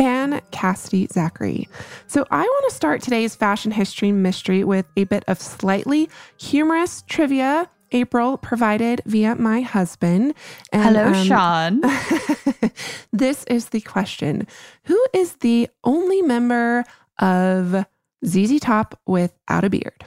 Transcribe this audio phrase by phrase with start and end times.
[0.00, 1.68] and Cassidy Zachary.
[2.08, 6.08] So, I want to start today's fashion history mystery with a bit of slightly
[6.38, 10.34] humorous trivia April provided via my husband.
[10.72, 11.80] And, Hello, um, Sean.
[13.12, 14.46] this is the question
[14.84, 16.84] Who is the only member
[17.18, 17.84] of
[18.24, 20.04] ZZ Top without a beard?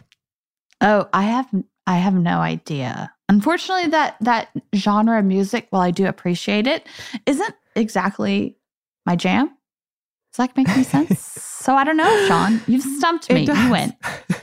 [0.82, 1.48] Oh, I have
[1.86, 3.14] I have no idea.
[3.30, 6.88] Unfortunately, that that genre of music, while I do appreciate it,
[7.26, 8.58] isn't exactly
[9.06, 9.56] my jam.
[10.34, 11.20] Does that make any sense?
[11.20, 12.60] so I don't know, Sean.
[12.66, 13.46] You've stumped me.
[13.46, 13.94] You win.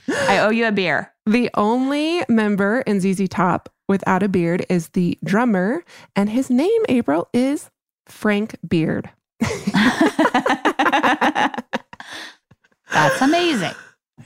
[0.09, 1.13] I owe you a beer.
[1.27, 5.83] The only member in ZZ Top without a beard is the drummer,
[6.15, 7.71] and his name, April, is
[8.07, 9.11] Frank Beard.
[12.93, 13.75] That's amazing.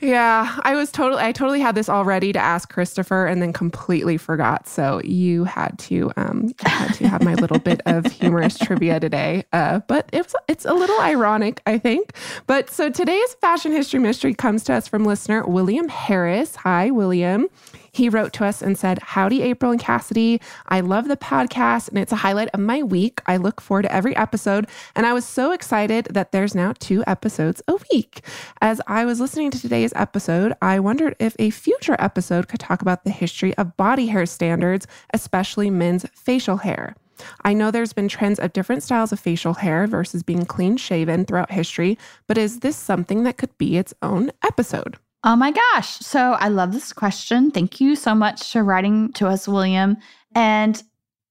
[0.01, 3.53] Yeah, I was totally I totally had this all ready to ask Christopher and then
[3.53, 4.69] completely forgot.
[4.69, 9.45] So you had to um had to have my little bit of humorous trivia today.
[9.53, 12.13] Uh but it's it's a little ironic, I think.
[12.47, 16.57] But so today's fashion history mystery comes to us from listener William Harris.
[16.57, 17.49] Hi, William.
[17.95, 20.41] He wrote to us and said, Howdy, April and Cassidy.
[20.69, 23.21] I love the podcast and it's a highlight of my week.
[23.27, 24.67] I look forward to every episode.
[24.97, 28.23] And I was so excited that there's now two episodes a week.
[28.61, 32.83] As I was listening to today's episode, I wondered if a future episode could talk
[32.83, 36.97] about the history of body hair standards, especially men's facial hair.
[37.43, 41.25] I know there's been trends of different styles of facial hair versus being clean shaven
[41.25, 44.99] throughout history, but is this something that could be its own episode?
[45.27, 45.89] Oh my gosh.
[46.01, 47.51] So I love this question.
[47.51, 49.97] Thank you so much for writing to us, William.
[50.35, 50.83] And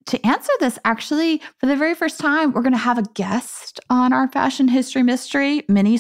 [0.08, 3.80] to answer this, actually, for the very first time, we're going to have a guest
[3.92, 6.00] on our fashion history mystery mini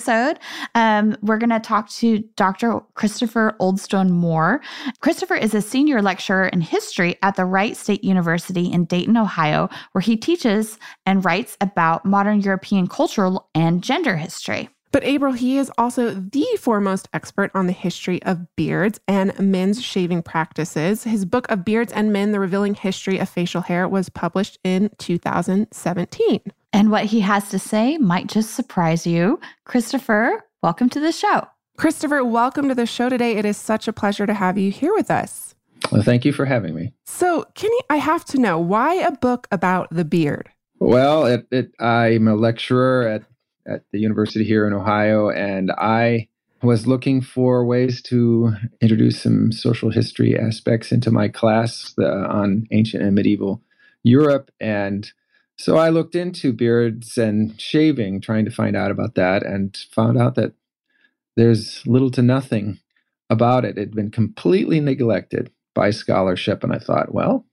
[0.73, 2.79] Um, we're going to talk to Dr.
[2.95, 4.61] Christopher Oldstone Moore.
[5.01, 9.69] Christopher is a senior lecturer in history at the Wright State University in Dayton, Ohio,
[9.91, 14.69] where he teaches and writes about modern European cultural and gender history.
[14.93, 19.81] But April, he is also the foremost expert on the history of beards and men's
[19.81, 21.03] shaving practices.
[21.03, 24.91] His book of Beards and Men, The Revealing History of Facial Hair, was published in
[24.99, 26.41] 2017.
[26.71, 29.39] And what he has to say might just surprise you.
[29.65, 31.47] Christopher, welcome to the show.
[31.75, 33.35] Christopher, welcome to the show today.
[33.37, 35.55] It is such a pleasure to have you here with us.
[35.91, 36.93] Well, thank you for having me.
[37.07, 40.51] So, Kenny, I have to know why a book about the beard?
[40.77, 43.23] Well, it, it, I'm a lecturer at
[43.67, 46.27] at the university here in Ohio, and I
[46.61, 52.65] was looking for ways to introduce some social history aspects into my class uh, on
[52.71, 53.61] ancient and medieval
[54.03, 54.49] Europe.
[54.59, 55.11] And
[55.57, 60.17] so I looked into beards and shaving, trying to find out about that, and found
[60.17, 60.53] out that
[61.35, 62.79] there's little to nothing
[63.29, 63.77] about it.
[63.77, 66.63] It had been completely neglected by scholarship.
[66.63, 67.45] And I thought, well,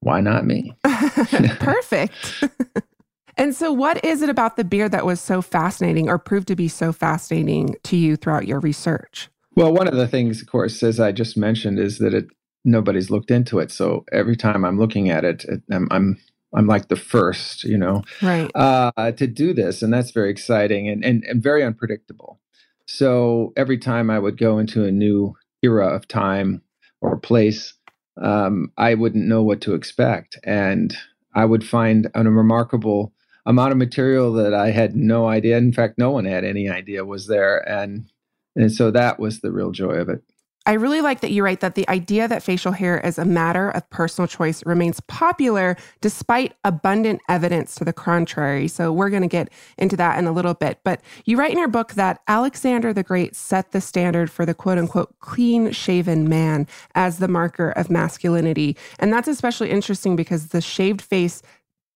[0.00, 0.74] why not me?
[0.84, 2.44] Perfect.
[3.36, 6.56] And so, what is it about the beard that was so fascinating or proved to
[6.56, 9.28] be so fascinating to you throughout your research?
[9.54, 12.26] Well, one of the things, of course, as I just mentioned, is that it
[12.64, 13.70] nobody's looked into it.
[13.70, 16.18] So every time I'm looking at it, it I'm, I'm
[16.54, 20.88] I'm like the first, you know, right, uh, to do this, and that's very exciting
[20.88, 22.40] and, and and very unpredictable.
[22.86, 26.62] So every time I would go into a new era of time
[27.00, 27.74] or place,
[28.22, 30.96] um, I wouldn't know what to expect, and
[31.34, 33.12] I would find a remarkable
[33.46, 35.56] amount of material that I had no idea.
[35.56, 38.10] In fact, no one had any idea was there, and
[38.54, 40.22] and so that was the real joy of it.
[40.68, 43.70] I really like that you write that the idea that facial hair is a matter
[43.70, 48.66] of personal choice remains popular despite abundant evidence to the contrary.
[48.66, 49.48] So, we're going to get
[49.78, 50.80] into that in a little bit.
[50.82, 54.54] But you write in your book that Alexander the Great set the standard for the
[54.54, 58.76] quote unquote clean shaven man as the marker of masculinity.
[58.98, 61.42] And that's especially interesting because the shaved face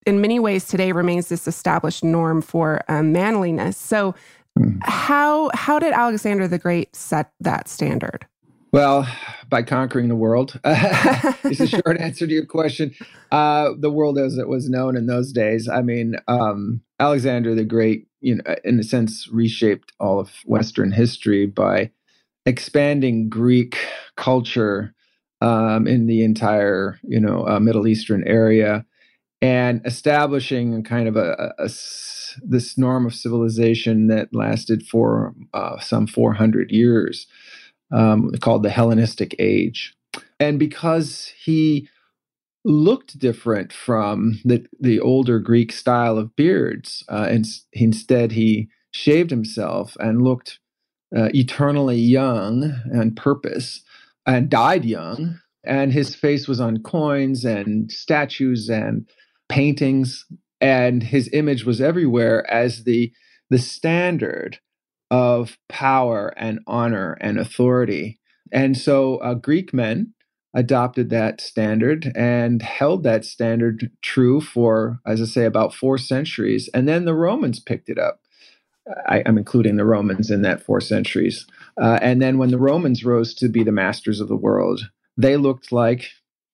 [0.06, 3.76] in many ways today remains this established norm for um, manliness.
[3.76, 4.14] So,
[4.58, 4.78] mm.
[4.82, 8.26] how how did Alexander the Great set that standard?
[8.72, 9.08] Well,
[9.48, 10.58] by conquering the world.
[10.64, 12.94] is a short answer to your question.
[13.32, 15.68] Uh, the world as it was known in those days.
[15.68, 20.92] I mean, um, Alexander the Great, you know, in a sense, reshaped all of Western
[20.92, 21.90] history by
[22.46, 23.76] expanding Greek
[24.16, 24.94] culture
[25.40, 28.84] um, in the entire, you know, uh, Middle Eastern area
[29.42, 31.70] and establishing kind of a, a, a
[32.42, 37.26] this norm of civilization that lasted for uh, some 400 years.
[37.92, 39.94] um, called the Hellenistic Age.
[40.38, 41.88] And because he
[42.64, 49.30] looked different from the, the older Greek style of beards, uh, and instead he shaved
[49.30, 50.60] himself and looked
[51.16, 53.82] uh, eternally young and purpose
[54.26, 55.40] and died young.
[55.64, 59.08] And his face was on coins and statues and
[59.50, 60.24] paintings,
[60.60, 63.12] and his image was everywhere as the
[63.50, 64.60] the standard
[65.10, 68.20] of power and honor and authority.
[68.52, 70.14] And so uh, Greek men
[70.54, 76.68] adopted that standard and held that standard true for, as I say, about four centuries.
[76.72, 78.20] And then the Romans picked it up.
[79.06, 81.46] I, am including the Romans in that four centuries.
[81.80, 85.36] Uh, and then when the Romans rose to be the masters of the world, they
[85.36, 86.10] looked like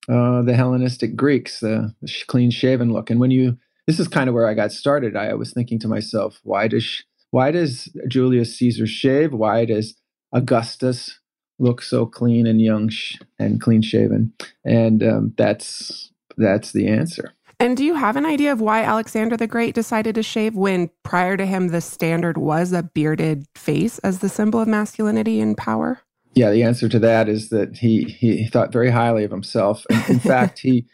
[0.09, 3.11] uh, the Hellenistic Greeks, the, the clean shaven look.
[3.11, 5.17] And when you, this is kind of where I got started.
[5.17, 9.33] I, I was thinking to myself, why does why does Julius Caesar shave?
[9.33, 9.95] Why does
[10.33, 11.21] Augustus
[11.59, 14.33] look so clean and young sh- and clean shaven?
[14.65, 17.35] And um, that's that's the answer.
[17.59, 20.91] And do you have an idea of why Alexander the Great decided to shave when
[21.03, 25.57] prior to him the standard was a bearded face as the symbol of masculinity and
[25.57, 26.01] power?
[26.37, 29.87] Yeah, the answer to that is that he he thought very highly of himself.
[29.89, 30.85] And in fact, he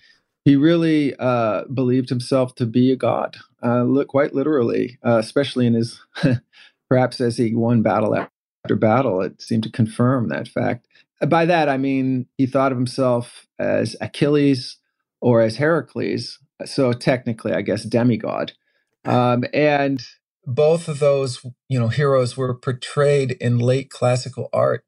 [0.45, 5.67] he really uh, believed himself to be a god, uh, look quite literally, uh, especially
[5.67, 6.01] in his
[6.89, 9.21] perhaps as he won battle after battle.
[9.21, 10.87] It seemed to confirm that fact.
[11.27, 14.79] By that I mean he thought of himself as Achilles
[15.21, 18.53] or as Heracles, so technically, I guess demigod,
[19.05, 20.01] um, and
[20.47, 24.85] both of those you know heroes were portrayed in late classical art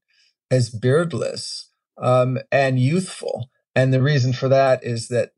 [0.51, 5.33] as beardless um, and youthful and the reason for that is that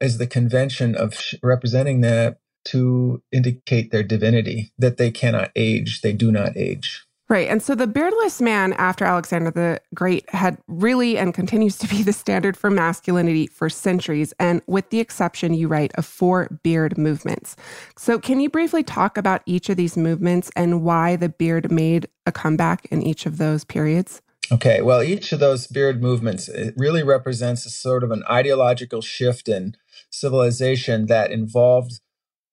[0.00, 6.02] is the convention of sh- representing that to indicate their divinity, that they cannot age,
[6.02, 7.04] they do not age.
[7.30, 7.48] Right.
[7.48, 12.02] And so the beardless man after Alexander the Great had really and continues to be
[12.02, 16.96] the standard for masculinity for centuries, and with the exception, you write, of four beard
[16.96, 17.54] movements.
[17.98, 22.08] So, can you briefly talk about each of these movements and why the beard made
[22.24, 24.22] a comeback in each of those periods?
[24.50, 29.48] Okay, well, each of those beard movements really represents a sort of an ideological shift
[29.48, 29.76] in
[30.10, 32.00] civilization that involved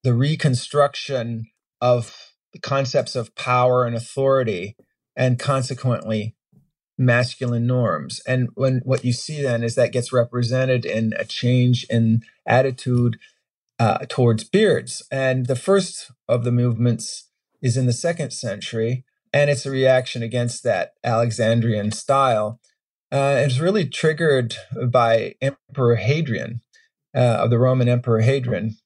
[0.04, 1.46] the reconstruction
[1.80, 4.76] of the concepts of power and authority,
[5.16, 6.36] and consequently
[6.98, 8.22] masculine norms.
[8.28, 13.18] And when what you see then is that gets represented in a change in attitude
[13.80, 15.04] uh, towards beards.
[15.12, 17.30] And the first of the movements
[17.62, 19.04] is in the second century
[19.36, 22.62] and it's a reaction against that Alexandrian style.
[23.12, 24.56] Uh, it's really triggered
[24.88, 26.62] by Emperor Hadrian,
[27.14, 28.78] uh, of the Roman Emperor Hadrian,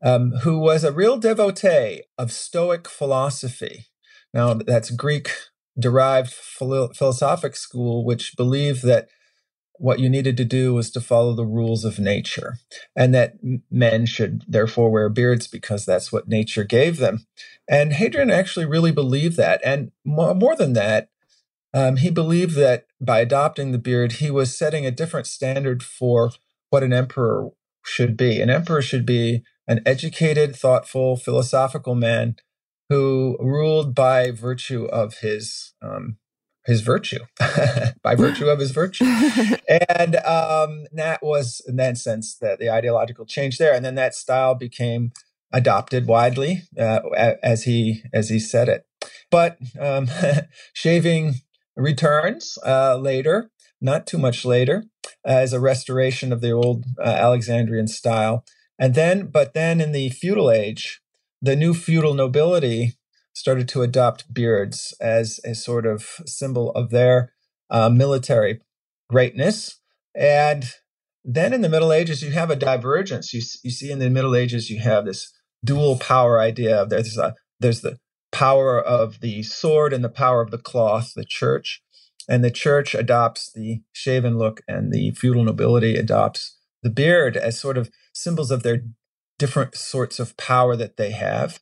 [0.00, 3.86] um, who was a real devotee of Stoic philosophy.
[4.32, 5.32] Now, that's Greek
[5.76, 9.08] derived philo- philosophic school, which believed that
[9.80, 12.58] what you needed to do was to follow the rules of nature,
[12.94, 13.34] and that
[13.70, 17.26] men should therefore wear beards because that's what nature gave them.
[17.68, 19.60] And Hadrian actually really believed that.
[19.64, 21.08] And more, more than that,
[21.72, 26.32] um, he believed that by adopting the beard, he was setting a different standard for
[26.70, 27.50] what an emperor
[27.84, 28.40] should be.
[28.40, 32.36] An emperor should be an educated, thoughtful, philosophical man
[32.88, 36.18] who ruled by virtue of his um,
[36.66, 37.20] his virtue,
[38.02, 39.04] by virtue of his virtue.
[39.98, 43.74] and um, that was, in that sense, that the ideological change there.
[43.74, 45.12] And then that style became
[45.52, 47.00] adopted widely uh,
[47.42, 48.86] as he as he said it.
[49.30, 50.08] But um,
[50.72, 51.36] shaving
[51.76, 53.50] returns uh, later,
[53.80, 54.84] not too much later,
[55.24, 58.44] as a restoration of the old uh, Alexandrian style.
[58.78, 61.00] And then, but then in the feudal age,
[61.42, 62.94] the new feudal nobility
[63.32, 67.32] started to adopt beards as a sort of symbol of their
[67.70, 68.60] uh, military
[69.08, 69.80] greatness.
[70.14, 70.64] And
[71.24, 73.32] then in the Middle Ages, you have a divergence.
[73.32, 75.32] You, you see in the Middle Ages, you have this
[75.64, 76.86] dual power idea.
[76.86, 77.98] There's a, there's the
[78.32, 81.82] power of the sword and the power of the cloth, the church.
[82.28, 87.60] And the church adopts the shaven look, and the feudal nobility adopts the beard as
[87.60, 88.82] sort of symbols of their
[89.38, 91.58] different sorts of power that they have.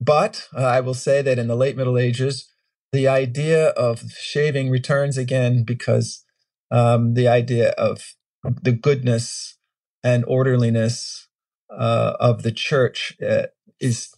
[0.00, 2.52] But uh, I will say that in the late Middle Ages,
[2.92, 6.24] the idea of shaving returns again because
[6.70, 8.14] um, the idea of
[8.62, 9.58] the goodness
[10.02, 11.28] and orderliness
[11.70, 13.46] uh, of the church uh,
[13.80, 14.10] is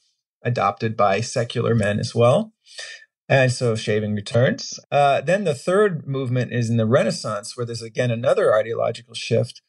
[0.44, 2.52] adopted by secular men as well.
[3.28, 4.80] And so shaving returns.
[4.90, 9.62] Uh, then the third movement is in the Renaissance, where there's again another ideological shift,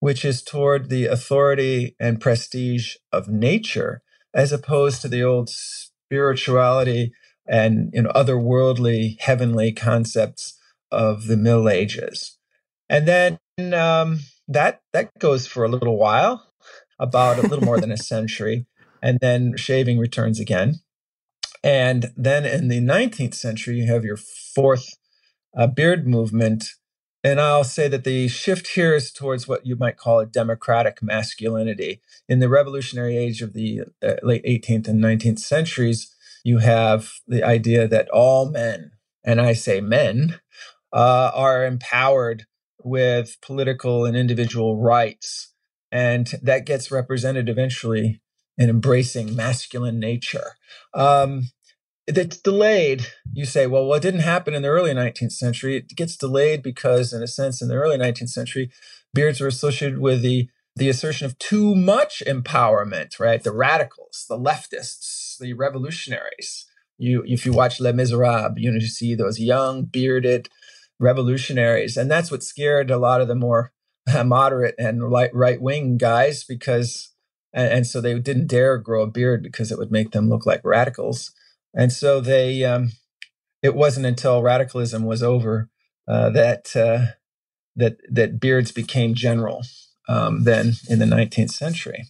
[0.00, 4.02] which is toward the authority and prestige of nature
[4.34, 7.12] as opposed to the old spirituality
[7.46, 10.58] and you know otherworldly heavenly concepts
[10.90, 12.38] of the Middle Ages.
[12.88, 13.38] And then
[13.72, 16.52] um, that that goes for a little while,
[16.98, 18.66] about a little more than a century,
[19.02, 20.76] and then shaving returns again.
[21.62, 24.86] And then in the 19th century, you have your fourth
[25.56, 26.64] uh, beard movement.
[27.24, 31.02] And I'll say that the shift here is towards what you might call a democratic
[31.02, 32.02] masculinity.
[32.28, 36.14] In the revolutionary age of the uh, late 18th and 19th centuries,
[36.44, 38.92] you have the idea that all men,
[39.24, 40.38] and I say men,
[40.92, 42.44] uh, are empowered
[42.82, 45.54] with political and individual rights.
[45.90, 48.20] And that gets represented eventually
[48.58, 50.56] in embracing masculine nature.
[50.92, 51.48] Um,
[52.06, 53.06] it's delayed.
[53.32, 55.76] You say, well, what didn't happen in the early 19th century?
[55.76, 58.70] It gets delayed because, in a sense, in the early 19th century,
[59.12, 63.42] beards were associated with the the assertion of too much empowerment, right?
[63.44, 66.66] The radicals, the leftists, the revolutionaries.
[66.98, 70.48] You, if you watch Les Miserables, you know, you see those young, bearded
[70.98, 73.72] revolutionaries, and that's what scared a lot of the more
[74.12, 77.10] uh, moderate and right wing guys because,
[77.52, 80.44] and, and so they didn't dare grow a beard because it would make them look
[80.44, 81.30] like radicals.
[81.74, 82.92] And so they, um,
[83.62, 85.70] it wasn't until radicalism was over
[86.06, 87.12] uh, that uh,
[87.76, 89.64] that that beards became general.
[90.06, 92.04] Um, then in the 19th century,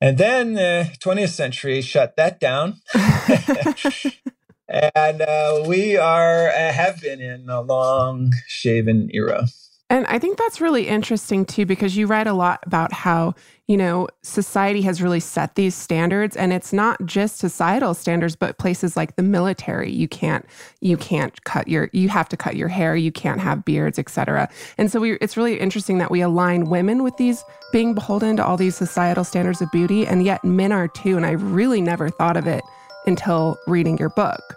[0.00, 2.80] and then the 20th century shut that down.
[4.68, 9.48] and uh, we are uh, have been in a long shaven era.
[9.90, 13.34] And I think that's really interesting too, because you write a lot about how,
[13.66, 18.56] you know, society has really set these standards and it's not just societal standards, but
[18.56, 19.90] places like the military.
[19.90, 20.46] You can't,
[20.80, 24.48] you can't cut your, you have to cut your hair, you can't have beards, etc.
[24.78, 27.42] And so we, it's really interesting that we align women with these
[27.72, 31.16] being beholden to all these societal standards of beauty, and yet men are too.
[31.16, 32.62] And I really never thought of it
[33.06, 34.54] until reading your book.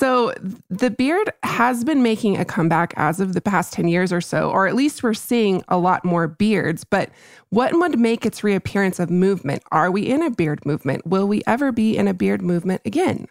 [0.00, 0.32] So
[0.70, 4.50] the beard has been making a comeback as of the past 10 years or so,
[4.50, 6.84] or at least we're seeing a lot more beards.
[6.84, 7.10] But
[7.50, 9.62] what would make its reappearance of movement?
[9.70, 11.06] Are we in a beard movement?
[11.06, 13.26] Will we ever be in a beard movement again?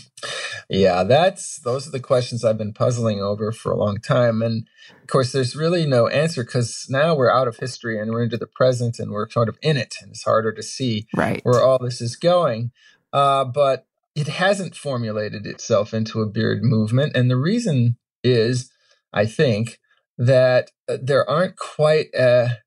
[0.70, 4.40] yeah, that's those are the questions I've been puzzling over for a long time.
[4.40, 4.66] And
[5.02, 8.38] of course, there's really no answer because now we're out of history and we're into
[8.38, 11.42] the present and we're sort of in it, and it's harder to see right.
[11.42, 12.70] where all this is going.
[13.12, 17.14] Uh, but it hasn't formulated itself into a beard movement.
[17.14, 18.72] And the reason is,
[19.12, 19.78] I think,
[20.16, 22.58] that uh, there aren't quite a,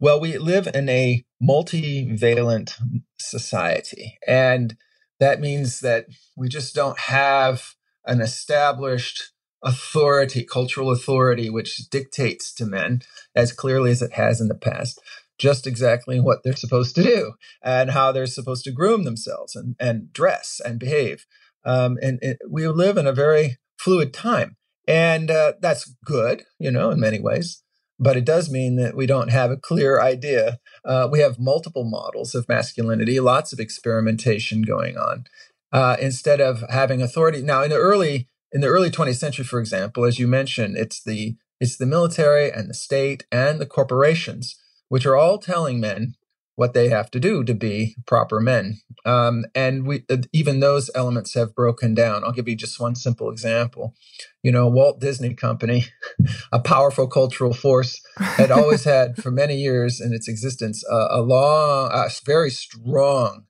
[0.00, 2.72] well, we live in a multivalent
[3.20, 4.18] society.
[4.26, 4.76] And
[5.20, 9.30] that means that we just don't have an established
[9.62, 13.02] authority, cultural authority, which dictates to men
[13.34, 15.00] as clearly as it has in the past
[15.38, 19.76] just exactly what they're supposed to do and how they're supposed to groom themselves and,
[19.78, 21.26] and dress and behave.
[21.64, 24.56] Um, and it, we live in a very fluid time.
[24.88, 27.62] And uh, that's good, you know, in many ways.
[27.98, 30.58] But it does mean that we don't have a clear idea.
[30.84, 35.24] Uh, we have multiple models of masculinity, lots of experimentation going on.
[35.72, 39.58] Uh, instead of having authority, now in the early in the early 20th century, for
[39.58, 44.56] example, as you mentioned, it's the it's the military and the state and the corporations
[44.88, 46.14] which are all telling men
[46.56, 48.80] what they have to do to be proper men.
[49.04, 52.24] Um, and we, uh, even those elements have broken down.
[52.24, 53.94] I'll give you just one simple example.
[54.42, 55.84] You know, Walt Disney Company,
[56.52, 61.20] a powerful cultural force, had always had for many years in its existence uh, a
[61.20, 63.44] long, a very strong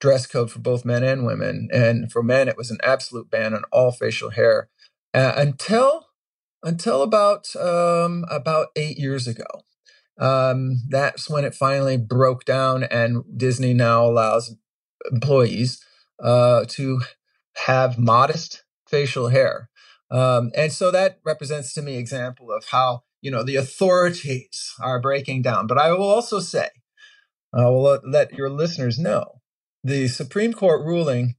[0.00, 1.68] dress code for both men and women.
[1.72, 4.68] And for men, it was an absolute ban on all facial hair
[5.14, 6.08] uh, until
[6.64, 9.44] until about um, about eight years ago
[10.22, 14.54] um, that's when it finally broke down, and Disney now allows
[15.10, 15.84] employees
[16.22, 17.00] uh, to
[17.66, 19.68] have modest facial hair.
[20.12, 25.00] Um, and so that represents to me example of how you know the authorities are
[25.00, 25.66] breaking down.
[25.66, 26.68] But I will also say,
[27.52, 29.40] I will let, let your listeners know,
[29.82, 31.34] the Supreme Court ruling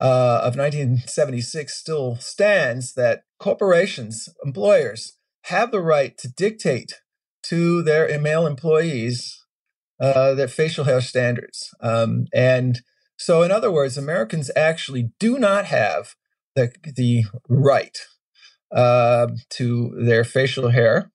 [0.00, 6.94] uh, of 1976 still stands that corporations, employers, have the right to dictate
[7.48, 9.46] to their male employees
[10.00, 11.74] uh, their facial hair standards.
[11.80, 12.80] Um, and
[13.16, 16.14] so, in other words, Americans actually do not have
[16.54, 17.98] the, the right
[18.74, 21.12] uh, to their facial hair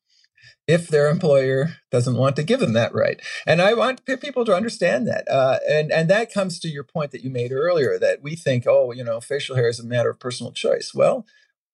[0.67, 3.19] if their employer doesn't want to give them that right.
[3.45, 5.29] And I want people to understand that.
[5.29, 8.65] Uh, and, and that comes to your point that you made earlier that we think,
[8.67, 10.91] oh, you know, facial hair is a matter of personal choice.
[10.93, 11.25] Well,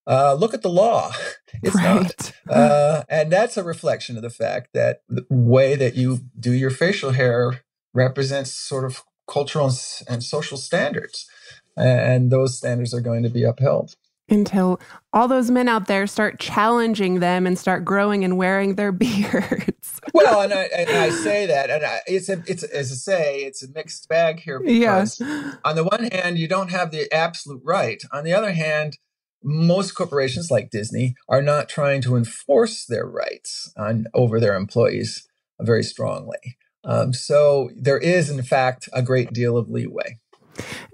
[0.08, 1.12] uh, look at the law.
[1.64, 2.04] It's right.
[2.04, 2.34] not.
[2.48, 6.70] Uh, and that's a reflection of the fact that the way that you do your
[6.70, 7.62] facial hair
[7.94, 9.72] represents sort of cultural
[10.08, 11.28] and social standards.
[11.76, 13.96] And those standards are going to be upheld.
[14.30, 14.80] Until
[15.14, 20.02] all those men out there start challenging them and start growing and wearing their beards.
[20.14, 23.40] well, and I, and I say that, and I, it's a, it's as I say,
[23.40, 24.60] it's a mixed bag here.
[24.60, 25.54] Because yeah.
[25.64, 28.04] On the one hand, you don't have the absolute right.
[28.12, 28.98] On the other hand,
[29.44, 35.28] most corporations like Disney are not trying to enforce their rights on over their employees
[35.60, 36.58] very strongly.
[36.84, 40.20] Um, so there is, in fact, a great deal of leeway.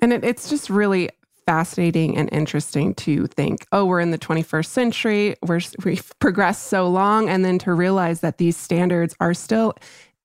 [0.01, 1.09] And it, it's just really
[1.45, 6.87] fascinating and interesting to think, oh, we're in the 21st century, we're, we've progressed so
[6.87, 9.73] long, and then to realize that these standards are still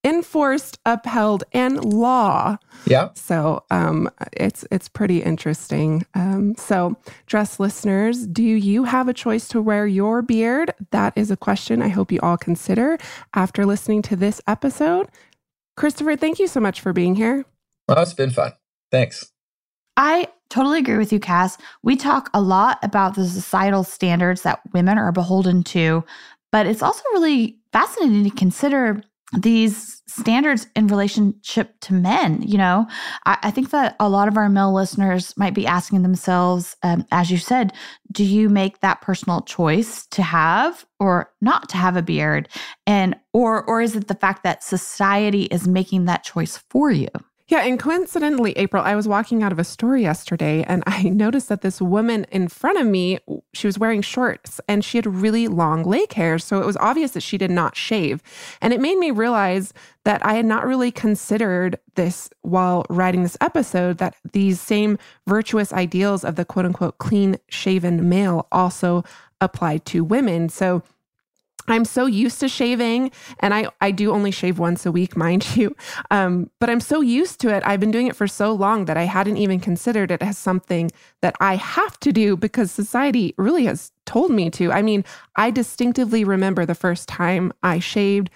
[0.04, 2.56] enforced, upheld, and law.
[2.86, 3.10] Yeah.
[3.14, 6.04] So um, it's it's pretty interesting.
[6.14, 10.72] Um, so, dress listeners, do you have a choice to wear your beard?
[10.90, 12.98] That is a question I hope you all consider
[13.34, 15.08] after listening to this episode.
[15.76, 17.44] Christopher, thank you so much for being here.
[17.88, 18.52] Well, it's been fun.
[18.90, 19.32] Thanks.
[19.96, 21.58] I totally agree with you, Cass.
[21.82, 26.04] We talk a lot about the societal standards that women are beholden to,
[26.52, 29.02] but it's also really fascinating to consider
[29.32, 32.86] these standards in relationship to men you know?
[33.26, 37.04] I, I, think that a lot of our male listeners might be asking themselves um,
[37.10, 37.72] as you said
[38.10, 42.48] do you make that personal choice to have or not to have a beard?
[42.86, 47.08] And or or is it the fact that society is making that choice for you
[47.48, 51.48] yeah, and coincidentally, April, I was walking out of a store yesterday and I noticed
[51.48, 53.18] that this woman in front of me,
[53.54, 56.38] she was wearing shorts and she had really long leg hair.
[56.38, 58.22] So it was obvious that she did not shave.
[58.60, 59.72] And it made me realize
[60.04, 65.72] that I had not really considered this while writing this episode that these same virtuous
[65.72, 69.04] ideals of the quote unquote clean shaven male also
[69.40, 70.50] apply to women.
[70.50, 70.82] So
[71.68, 73.10] I'm so used to shaving,
[73.40, 75.76] and I, I do only shave once a week, mind you.
[76.10, 77.62] Um, but I'm so used to it.
[77.64, 80.90] I've been doing it for so long that I hadn't even considered it as something
[81.20, 84.72] that I have to do because society really has told me to.
[84.72, 85.04] I mean,
[85.36, 88.30] I distinctively remember the first time I shaved.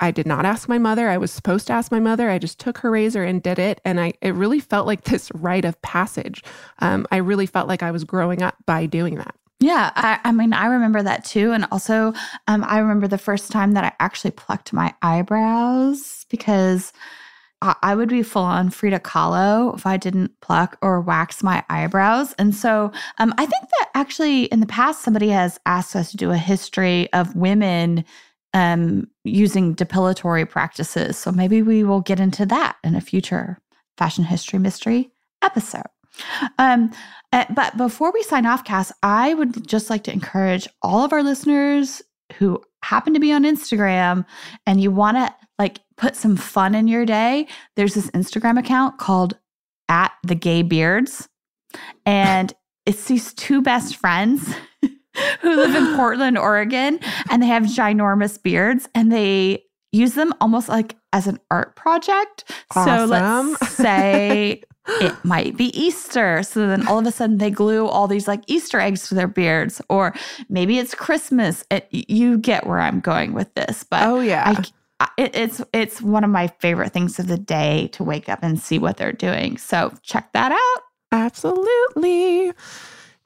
[0.00, 1.08] I did not ask my mother.
[1.08, 2.30] I was supposed to ask my mother.
[2.30, 3.80] I just took her razor and did it.
[3.84, 6.42] And I it really felt like this rite of passage.
[6.78, 9.34] Um, I really felt like I was growing up by doing that.
[9.60, 11.52] Yeah, I, I, mean, I remember that too.
[11.52, 12.12] And also,
[12.46, 16.92] um, I remember the first time that I actually plucked my eyebrows because
[17.60, 21.64] I, I would be full on Frida Kahlo if I didn't pluck or wax my
[21.68, 22.34] eyebrows.
[22.34, 26.16] And so um, I think that actually in the past, somebody has asked us to
[26.16, 28.04] do a history of women
[28.54, 31.18] um, using depilatory practices.
[31.18, 33.58] So maybe we will get into that in a future
[33.96, 35.10] fashion history mystery
[35.42, 35.82] episode.
[36.58, 36.90] Um,
[37.32, 41.12] uh, but before we sign off, Cass, I would just like to encourage all of
[41.12, 42.02] our listeners
[42.38, 44.24] who happen to be on Instagram
[44.66, 47.46] and you want to like put some fun in your day.
[47.76, 49.36] There's this Instagram account called
[49.88, 51.28] at the gay beards.
[52.06, 52.52] And
[52.86, 58.88] it's these two best friends who live in Portland, Oregon, and they have ginormous beards
[58.94, 62.50] and they use them almost like as an art project.
[62.74, 62.98] Awesome.
[62.98, 66.42] So let's say it might be Easter.
[66.42, 69.28] So then all of a sudden they glue all these like Easter eggs to their
[69.28, 70.14] beards, or
[70.48, 71.64] maybe it's Christmas.
[71.70, 74.62] It, you get where I'm going with this, but oh yeah.
[75.00, 78.40] I, it, it's it's one of my favorite things of the day to wake up
[78.42, 79.56] and see what they're doing.
[79.56, 80.82] So check that out.
[81.12, 82.52] Absolutely.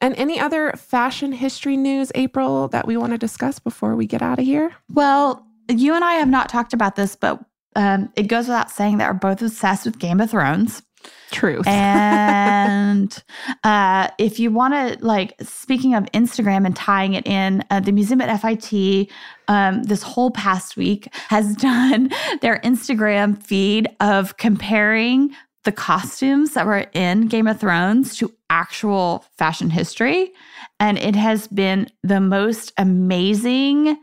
[0.01, 4.21] And any other fashion history news, April, that we want to discuss before we get
[4.21, 4.75] out of here?
[4.93, 7.41] Well, you and I have not talked about this, but
[7.77, 10.83] um, it goes without saying that we're both obsessed with Game of Thrones.
[11.31, 11.67] Truth.
[11.67, 13.25] and
[13.65, 17.93] uh, if you want to, like, speaking of Instagram and tying it in, uh, the
[17.93, 19.09] museum at FIT
[19.49, 22.11] um, this whole past week has done
[22.41, 25.35] their Instagram feed of comparing
[25.65, 30.33] the costumes that were in Game of Thrones to actual fashion history.
[30.81, 33.97] And it has been the most amazing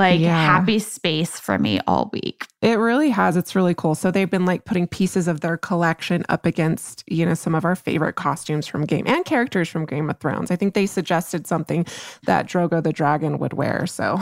[0.00, 0.46] like yeah.
[0.46, 2.46] happy space for me all week.
[2.62, 3.36] It really has.
[3.36, 3.94] It's really cool.
[3.94, 7.66] So they've been like putting pieces of their collection up against, you know, some of
[7.66, 10.50] our favorite costumes from game and characters from Game of Thrones.
[10.50, 11.84] I think they suggested something
[12.24, 13.86] that Drogo the dragon would wear.
[13.86, 14.18] So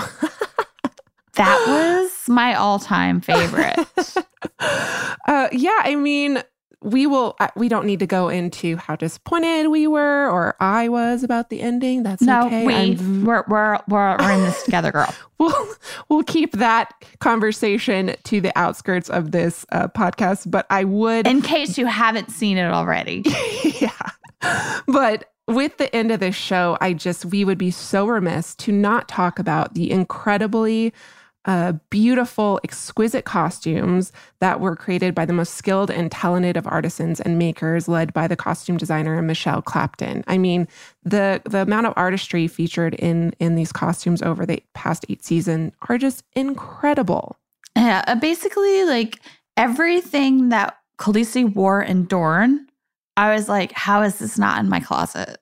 [1.35, 3.79] that was my all-time favorite.
[4.59, 6.43] uh, yeah, I mean,
[6.83, 10.89] we will uh, we don't need to go into how disappointed we were or I
[10.89, 12.03] was about the ending.
[12.03, 12.65] That's no, okay.
[12.65, 15.13] we we're, we're we're we're in this together, girl.
[15.39, 15.69] we'll
[16.09, 20.51] we'll keep that conversation to the outskirts of this uh, podcast.
[20.51, 23.25] But I would, in case you haven't seen it already,
[23.81, 24.11] yeah.
[24.87, 28.73] But with the end of this show, I just we would be so remiss to
[28.73, 30.93] not talk about the incredibly
[31.49, 37.21] uh, beautiful, exquisite costumes that were created by the most skilled and talented of artisans
[37.21, 40.23] and makers, led by the costume designer Michelle Clapton.
[40.27, 40.69] I mean,
[41.05, 45.73] the the amount of artistry featured in in these costumes over the past eight seasons
[45.89, 47.35] are just incredible.
[47.75, 49.19] Yeah, uh, basically, like
[49.57, 52.67] everything that Khaleesi wore in Dorne,
[53.17, 55.39] I was like, how is this not in my closet?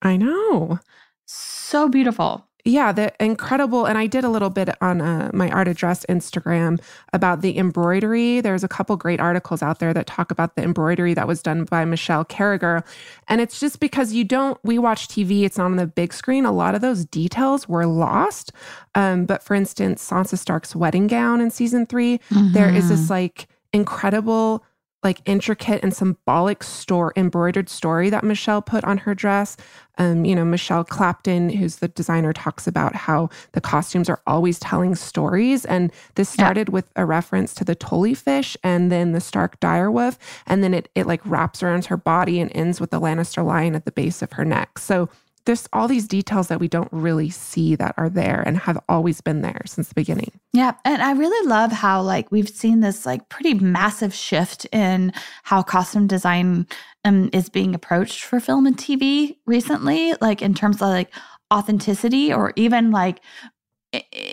[0.00, 0.78] I know.
[1.26, 2.46] So beautiful.
[2.64, 3.86] Yeah, the incredible.
[3.86, 6.80] And I did a little bit on uh, my art address Instagram
[7.12, 8.40] about the embroidery.
[8.40, 11.64] There's a couple great articles out there that talk about the embroidery that was done
[11.64, 12.84] by Michelle Carragher.
[13.28, 16.44] And it's just because you don't, we watch TV, it's not on the big screen.
[16.44, 18.52] A lot of those details were lost.
[18.94, 22.52] Um, but for instance, Sansa Stark's wedding gown in season 3 mm-hmm.
[22.52, 24.64] there is this like incredible
[25.02, 29.56] like intricate and symbolic store embroidered story that Michelle put on her dress.
[29.98, 34.58] Um, you know, Michelle Clapton, who's the designer, talks about how the costumes are always
[34.58, 35.64] telling stories.
[35.64, 36.72] And this started yeah.
[36.72, 40.18] with a reference to the Tully fish and then the Stark direwolf.
[40.46, 43.74] And then it it like wraps around her body and ends with the Lannister lion
[43.74, 44.78] at the base of her neck.
[44.78, 45.08] So
[45.44, 49.20] there's all these details that we don't really see that are there and have always
[49.20, 50.30] been there since the beginning.
[50.52, 55.12] Yeah, and I really love how like we've seen this like pretty massive shift in
[55.42, 56.66] how costume design
[57.04, 61.12] um, is being approached for film and TV recently, like in terms of like
[61.52, 63.20] authenticity or even like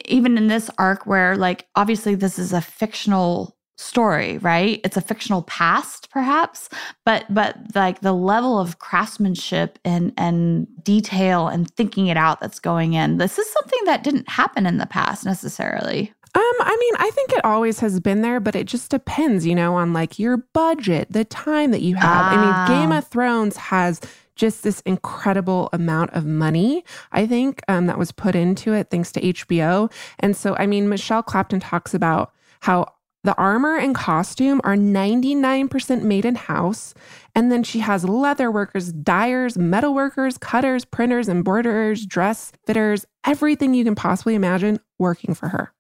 [0.06, 4.82] even in this arc where like obviously this is a fictional story, right?
[4.84, 6.68] It's a fictional past perhaps,
[7.06, 12.60] but but like the level of craftsmanship and and detail and thinking it out that's
[12.60, 13.18] going in.
[13.18, 16.14] This is something that didn't happen in the past necessarily.
[16.36, 19.56] Um, I mean, I think it always has been there, but it just depends, you
[19.56, 22.34] know, on like your budget, the time that you have.
[22.34, 23.00] I mean, Game ah.
[23.00, 24.02] of Thrones has
[24.36, 29.12] just this incredible amount of money, I think, um, that was put into it thanks
[29.14, 29.92] to HBO.
[30.20, 36.02] And so, I mean, Michelle Clapton talks about how the armor and costume are 99%
[36.04, 36.94] made in house.
[37.36, 43.74] And then she has leather workers, dyers, metal workers, cutters, printers, embroiderers, dress fitters, everything
[43.74, 45.74] you can possibly imagine working for her.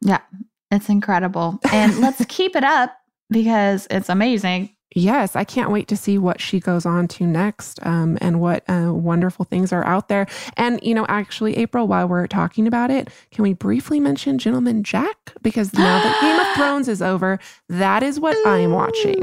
[0.00, 0.20] Yeah,
[0.70, 1.60] it's incredible.
[1.72, 2.94] And let's keep it up
[3.30, 4.70] because it's amazing.
[4.94, 8.68] Yes, I can't wait to see what she goes on to next um, and what
[8.68, 10.26] uh, wonderful things are out there.
[10.56, 14.82] And, you know, actually, April, while we're talking about it, can we briefly mention Gentleman
[14.82, 15.32] Jack?
[15.42, 19.22] Because now that Game of Thrones is over, that is what I'm watching.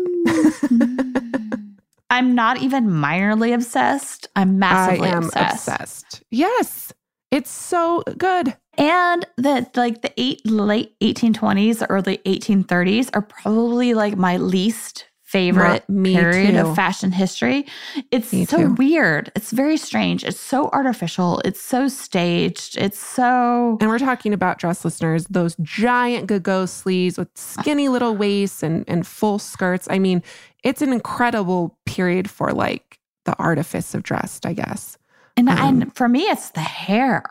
[2.10, 4.28] I'm not even minorly obsessed.
[4.36, 5.68] I'm massively I am obsessed.
[5.68, 6.24] obsessed.
[6.32, 6.92] Yes,
[7.32, 8.56] it's so good.
[8.78, 15.86] And that like the eight late 1820s, early 1830s are probably like my least favorite
[15.88, 16.60] period too.
[16.60, 17.68] of fashion history.
[18.10, 18.74] It's me so too.
[18.74, 19.32] weird.
[19.36, 20.24] It's very strange.
[20.24, 21.40] It's so artificial.
[21.46, 22.78] It's so staged.
[22.78, 23.78] It's so.
[23.80, 28.84] And we're talking about dress listeners, those giant gigot sleeves with skinny little waists and,
[28.88, 29.88] and full skirts.
[29.92, 30.24] I mean,
[30.64, 34.98] it's an incredible period for like the artifice of dress, I guess.
[35.38, 37.24] And, um, and for me, it's the hair.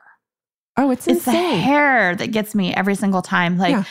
[0.77, 1.35] Oh, it's insane.
[1.35, 3.59] It's the hair that gets me every single time.
[3.59, 3.85] Like, yeah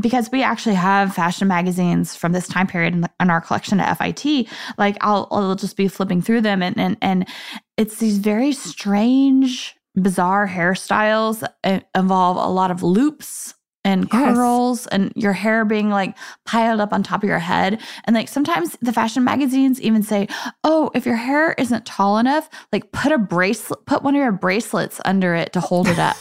[0.00, 3.94] because we actually have fashion magazines from this time period in, in our collection at
[3.94, 7.28] FIT, like I'll, I'll just be flipping through them and, and, and
[7.76, 15.12] it's these very strange, bizarre hairstyles that involve a lot of loops and curls and
[15.16, 17.80] your hair being like piled up on top of your head.
[18.04, 20.28] And like sometimes the fashion magazines even say,
[20.62, 24.32] oh, if your hair isn't tall enough, like put a bracelet, put one of your
[24.32, 26.16] bracelets under it to hold it up.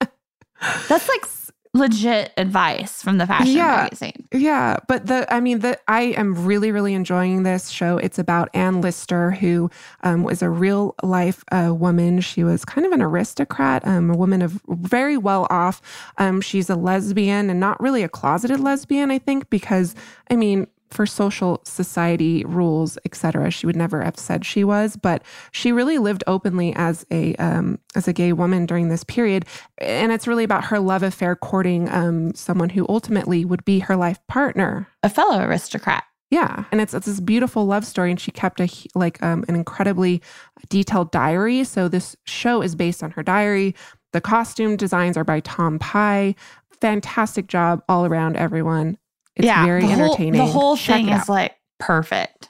[0.88, 1.24] That's like
[1.72, 4.28] legit advice from the fashion yeah, magazine.
[4.32, 7.98] Yeah, but the I mean the I am really really enjoying this show.
[7.98, 9.70] It's about Anne Lister, who
[10.02, 12.20] um, was a real life uh, woman.
[12.20, 15.80] She was kind of an aristocrat, um, a woman of very well off.
[16.18, 19.94] Um, she's a lesbian and not really a closeted lesbian, I think, because
[20.30, 23.50] I mean for social society rules, etc.
[23.50, 25.22] She would never have said she was, but
[25.52, 29.44] she really lived openly as a um, as a gay woman during this period,
[29.78, 33.96] and it's really about her love affair courting um, someone who ultimately would be her
[33.96, 36.04] life partner, a fellow aristocrat.
[36.30, 39.56] Yeah, and it's it's this beautiful love story, and she kept a like um, an
[39.56, 40.22] incredibly
[40.68, 41.64] detailed diary.
[41.64, 43.74] So this show is based on her diary.
[44.12, 46.34] The costume designs are by Tom Pye.
[46.80, 48.96] Fantastic job all around, everyone.
[49.40, 50.40] It's yeah, very the whole, entertaining.
[50.40, 52.48] The whole thing is like perfect.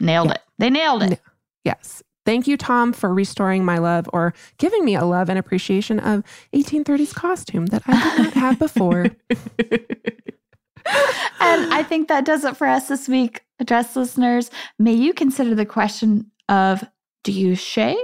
[0.00, 0.34] Nailed yeah.
[0.34, 0.40] it.
[0.58, 1.20] They nailed it.
[1.64, 2.02] Yes.
[2.24, 6.24] Thank you, Tom, for restoring my love or giving me a love and appreciation of
[6.54, 9.02] 1830s costume that I did not have before.
[11.40, 14.50] and I think that does it for us this week, dress listeners.
[14.78, 16.84] May you consider the question of
[17.22, 17.96] do you shave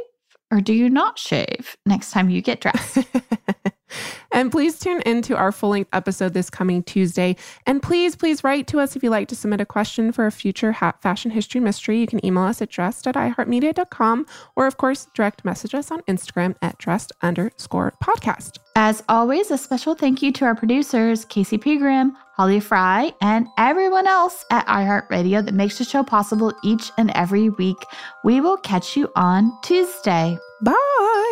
[0.52, 2.98] or do you not shave next time you get dressed?
[4.30, 7.36] And please tune into our full length episode this coming Tuesday.
[7.66, 10.32] And please, please write to us if you'd like to submit a question for a
[10.32, 11.98] future ha- fashion history mystery.
[11.98, 14.26] You can email us at dressed at iheartmedia.com
[14.56, 18.58] or, of course, direct message us on Instagram at dressed underscore podcast.
[18.74, 24.06] As always, a special thank you to our producers, Casey Pegram, Holly Fry, and everyone
[24.06, 27.76] else at iHeartRadio that makes the show possible each and every week.
[28.24, 30.38] We will catch you on Tuesday.
[30.62, 31.31] Bye.